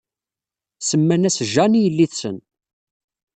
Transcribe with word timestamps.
Semman-as 0.87 1.37
Jane 1.53 1.77
i 1.79 1.83
yelli-tsen. 1.83 2.37